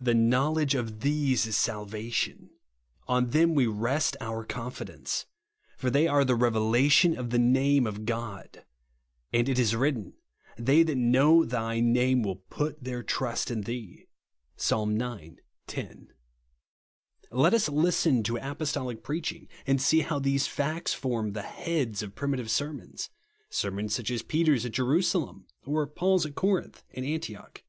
The 0.00 0.14
knowledge 0.14 0.76
of 0.76 1.00
these 1.00 1.44
is 1.44 1.56
salvation. 1.56 2.50
On 3.08 3.30
them 3.30 3.56
we 3.56 3.66
rest 3.66 4.16
our 4.20 4.44
confidence; 4.44 5.26
for 5.76 5.90
they 5.90 6.06
are 6.06 6.24
the 6.24 6.36
revelation 6.36 7.18
of 7.18 7.30
the 7.30 7.38
na:me 7.40 7.84
of 7.84 8.04
God; 8.04 8.64
and 9.32 9.48
it 9.48 9.58
is 9.58 9.72
vsTitten," 9.72 10.12
They 10.56 10.84
that 10.84 10.96
knoiu 10.96 11.48
thy 11.48 11.80
name 11.80 12.22
will 12.22 12.36
put 12.48 12.84
their 12.84 13.02
trust 13.02 13.50
in 13.50 13.62
thee" 13.62 14.06
(Ps. 14.56 14.70
ix. 14.70 14.70
10). 14.70 14.96
70 14.96 14.96
THE 15.00 15.36
PERSON 15.66 15.88
AND 15.88 16.08
WORK 17.32 17.40
Let 17.42 17.54
US 17.54 17.68
listen 17.68 18.22
to 18.22 18.36
apostolic 18.36 19.02
preaching, 19.02 19.48
and 19.66 19.82
see 19.82 20.02
how 20.02 20.20
these 20.20 20.46
facts 20.46 20.94
form 20.94 21.32
the 21.32 21.42
heads 21.42 22.04
of 22.04 22.14
primitive 22.14 22.52
sermons; 22.52 23.10
sermons 23.50 23.96
such 23.96 24.12
as 24.12 24.22
Peter's 24.22 24.64
at 24.64 24.70
Jerusalem, 24.70 25.46
or 25.64 25.88
Paul's 25.88 26.24
at 26.24 26.36
Corinth 26.36 26.84
and 26.94 27.04
Antioch. 27.04 27.64